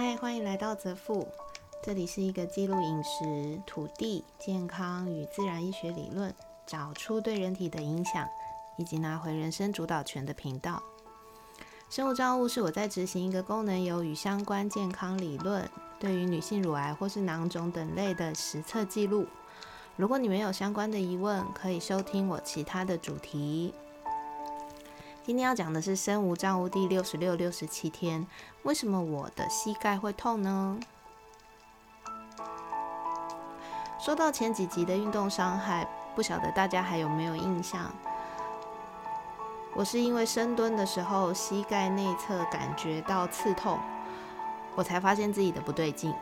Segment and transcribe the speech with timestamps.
[0.00, 1.26] 嗨，欢迎来到泽富，
[1.82, 6.32] 这里是一个记录饮食、土地、健康与自然医学理论，
[6.64, 8.24] 找出对人体的影响，
[8.76, 10.80] 以及拿回人生主导权的频道。
[11.90, 15.68] 生物造物是我在执行一个功能有与相关健康理论，
[15.98, 19.26] 对于女性乳癌或是囊肿等类的实测记录。
[19.96, 23.74] 如果你没有相关的疑问，可以收听我其他的主题。
[25.28, 28.26] 今天要讲的是身无障物第六十六、六十七天，
[28.62, 30.80] 为什么我的膝盖会痛呢？
[34.00, 35.86] 说到前几集的运动伤害，
[36.16, 37.92] 不晓得大家还有没有印象？
[39.74, 43.78] 我是因为深蹲的时候膝盖内侧感觉到刺痛，
[44.74, 46.14] 我才发现自己的不对劲。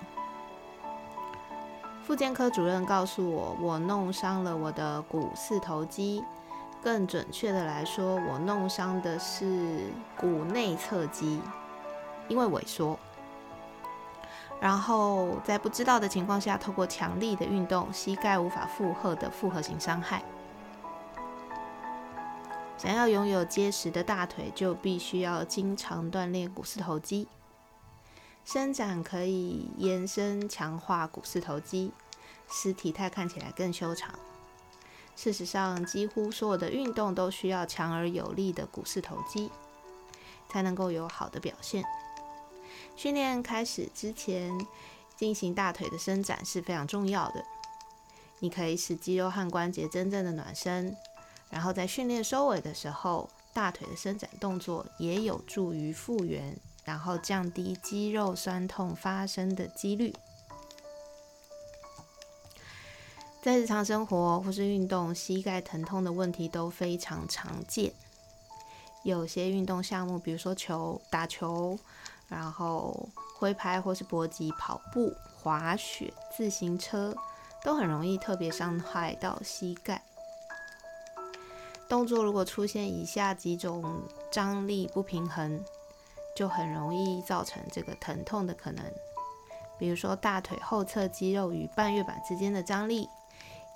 [2.03, 6.25] 复健科主任告诉我，我弄伤了我的股四头肌。
[6.87, 11.43] 更准确的来说，我弄伤的是股内侧肌，
[12.29, 12.97] 因为萎缩。
[14.61, 20.23] 然后在不知道的情况下，透过强力的运动，膝盖无法负荷的复合型伤害。
[22.79, 27.27] 想要拥有结实的大腿，就必须要经常锻炼股四头肌。
[28.45, 31.93] 伸展可以延伸强化股四头肌，
[32.49, 34.15] 使体态看起来更修长。
[35.17, 39.51] 事实上，几乎所有的运动都需要强而有力的股四头肌，
[40.49, 41.83] 才能够有好的表现。
[42.95, 44.53] 训练开始之前，
[45.17, 47.43] 进行大腿的伸展是非常重要的。
[48.41, 50.95] 你可以使肌肉和关节真正的暖身，
[51.49, 60.15] 然后在训练收尾的时候，大腿的伸展动作也有助于复原，然后降低肌肉酸痛发生的几率。
[63.47, 67.93] 在日常生活或是运动，膝盖疼痛的问题都非常常见。
[69.05, 71.79] 有些运动项目，比如说球、打球，
[72.27, 77.15] 然后挥拍或是搏击、跑步、滑雪、自行车，
[77.63, 80.03] 都很容易特别伤害到膝盖。
[81.89, 85.65] 动作如果出现以下几种张力不平衡，
[86.35, 88.85] 就很容易造成这个疼痛的可能。
[89.79, 93.09] 比如说大腿后侧肌肉与半月板之间的张力。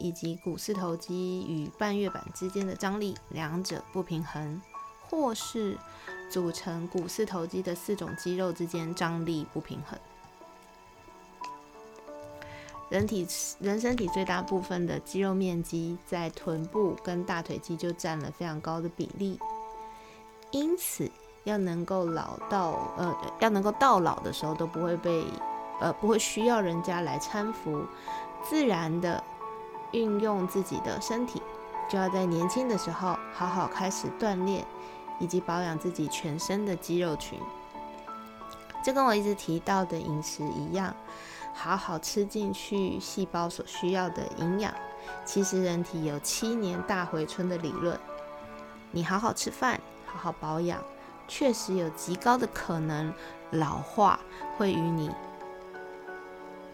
[0.01, 4.61] 以及股四头肌与半月板之间的张力两者不平衡，
[5.09, 5.77] 或是
[6.31, 9.99] 组成股四头肌的四种肌肉之间张力不平衡。
[12.89, 13.27] 人体
[13.61, 19.39] 人身体最大部分的肌肉面积在臀部跟大腿肌就占了非常高的比例，
[20.51, 21.09] 因此
[21.45, 25.25] 要能够老到呃要能够到老的时候都不会被
[25.79, 27.85] 呃不会需要人家来搀扶，
[28.43, 29.23] 自然的。
[29.93, 31.43] 运用自己的身体，
[31.89, 34.65] 就要在年轻的时候好好开始锻炼，
[35.19, 37.39] 以及保养自己全身的肌肉群。
[38.83, 40.95] 这跟我一直提到的饮食一样，
[41.53, 44.73] 好好吃进去细胞所需要的营养。
[45.25, 47.99] 其实人体有七年大回春的理论，
[48.91, 50.83] 你好好吃饭，好好保养，
[51.29, 53.13] 确实有极高的可能
[53.51, 54.21] 老化
[54.57, 55.11] 会与你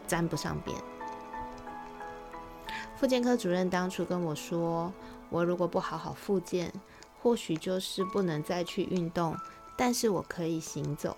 [0.06, 0.76] 沾不上边。
[2.98, 4.90] 复健科主任当初跟我说，
[5.28, 6.72] 我如果不好好复健，
[7.22, 9.36] 或许就是不能再去运动，
[9.76, 11.14] 但是我可以行走。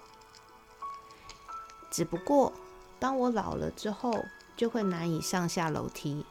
[1.88, 2.52] 只不过，
[2.98, 4.12] 当我老了之后，
[4.56, 6.26] 就会难以上下楼梯。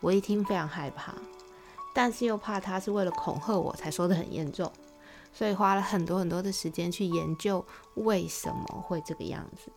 [0.00, 1.14] 我一听非常害怕，
[1.94, 4.72] 但是又怕他是为了恐吓我才说的很严重，
[5.32, 7.64] 所以花了很多很多的时间去研究
[7.94, 9.70] 为什么会这个样子。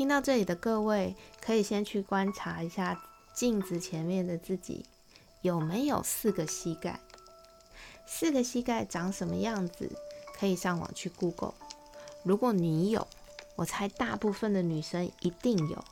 [0.00, 2.98] 听到这里的各位，可以先去观察一下
[3.34, 4.86] 镜子前面的自己，
[5.42, 6.98] 有没有四个膝盖？
[8.06, 9.92] 四个膝盖长什么样子？
[10.38, 11.52] 可以上网去 Google。
[12.22, 13.06] 如果你有，
[13.56, 15.84] 我猜大部分的女生一定有。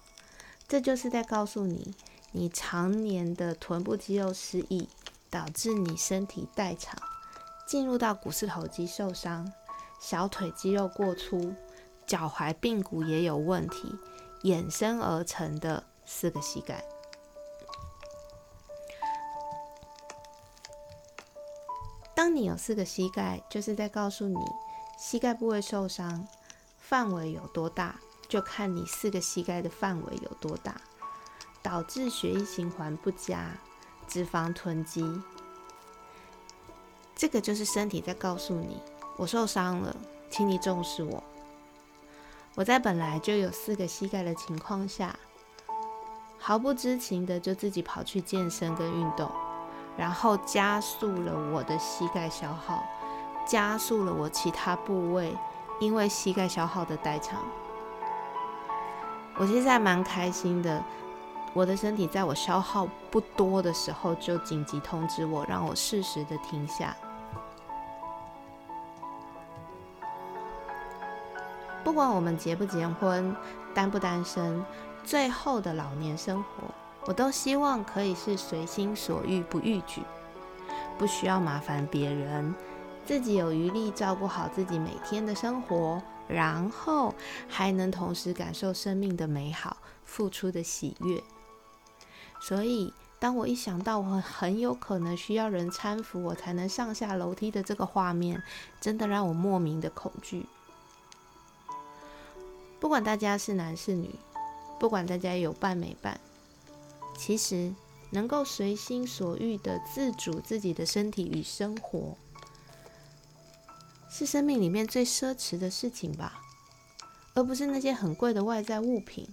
[0.67, 1.94] 这就是在告诉你，
[2.33, 4.88] 你常年的臀部肌肉失忆，
[5.29, 6.99] 导致你身体代偿，
[7.67, 9.53] 进入到股四头肌受伤，
[10.00, 11.55] 小腿肌肉过粗。
[12.09, 13.95] 脚踝髌骨也有问题，
[14.43, 16.83] 衍生而成的四个膝盖。
[22.15, 24.41] 当你有四个膝盖，就是在告诉你
[24.99, 26.27] 膝盖部位受伤
[26.79, 30.81] 范围有多大，就看你四个膝盖的范围有多大，
[31.63, 33.51] 导致血液循环不佳、
[34.09, 35.05] 脂肪囤积。
[37.15, 38.81] 这个就是身体在告诉你，
[39.19, 39.95] 我受伤了，
[40.31, 41.23] 请你重视我。
[42.55, 45.15] 我在本来就有四个膝盖的情况下，
[46.39, 49.31] 毫不知情的就自己跑去健身跟运动，
[49.97, 52.85] 然后加速了我的膝盖消耗，
[53.47, 55.37] 加速了我其他部位
[55.79, 57.41] 因为膝盖消耗的代偿。
[59.37, 60.83] 我现在蛮开心的，
[61.53, 66.97] 我的身体在我消耗不多的时候就紧急通知我，让我适时的停下。
[71.88, 73.35] 不管我们结不结婚，
[73.73, 74.62] 单不单身，
[75.05, 76.64] 最后的老年生活，
[77.06, 80.02] 我都希望可以是随心所欲，不逾矩，
[80.99, 82.55] 不需要麻烦别人，
[83.06, 87.14] 自己有余力照顾好自己每天的生活，然后
[87.49, 91.25] 还能同时感受生命的美好，付出的喜悦。
[92.38, 98.43] 所以，当我一想到我很有可能需要人搀扶我才能上下楼梯的这个画面，
[98.79, 100.46] 真的让我莫名的恐惧。
[102.81, 104.15] 不管大家是男是女，
[104.79, 106.21] 不管大家有伴没伴，
[107.17, 107.75] 其实
[108.11, 112.17] 能够随心所欲的自主自己的身体与生活，
[114.09, 116.41] 是生命里面最奢侈的事情吧，
[117.35, 119.29] 而不是那些很贵的外在物品。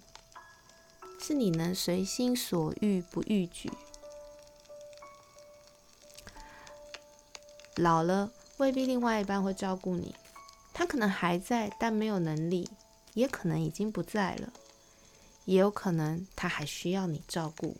[1.17, 3.71] 是你能随心所欲不逾矩。
[7.77, 10.13] 老了未必另外一半会照顾你，
[10.71, 12.69] 他可能还在，但没有能力。
[13.15, 14.53] 也可能已经不在了，
[15.45, 17.75] 也有可能他还需要你照顾，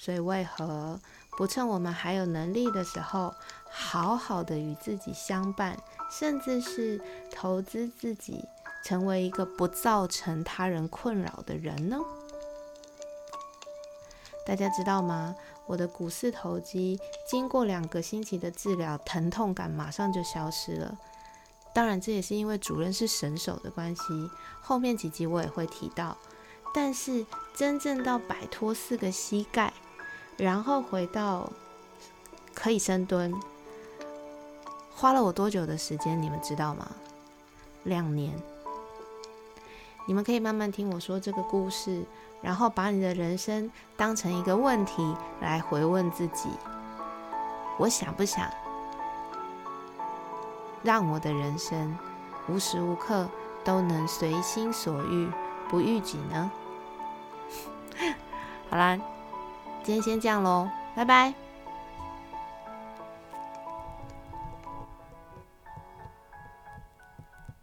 [0.00, 1.00] 所以为何
[1.36, 3.34] 不趁我们还有能力的时候，
[3.68, 5.76] 好好的与自己相伴，
[6.10, 7.00] 甚至是
[7.32, 8.44] 投资自己，
[8.84, 11.98] 成为一个不造成他人困扰的人呢？
[14.46, 15.34] 大家知道吗？
[15.66, 20.98] 我的股四头肌经过两个星期的治疗，疼痛感马上就消失了。
[21.74, 24.30] 当然，这也是因为主任是神手的关系。
[24.60, 26.16] 后面几集我也会提到。
[26.74, 29.72] 但是真正到摆脱四个膝盖，
[30.38, 31.52] 然后回到
[32.54, 33.34] 可以深蹲，
[34.94, 36.20] 花了我多久的时间？
[36.20, 36.90] 你们知道吗？
[37.84, 38.34] 两年。
[40.08, 42.02] 你们可以慢慢听我说这个故事，
[42.40, 46.48] 然后把你的人生当成一个问题来回问自己：
[47.78, 48.50] 我想不想？
[50.82, 51.96] 让我的人生
[52.48, 53.28] 无时无刻
[53.64, 55.30] 都能随心所欲，
[55.68, 56.50] 不逾矩呢。
[58.70, 58.98] 好啦，
[59.84, 61.51] 今天先这样喽，拜拜。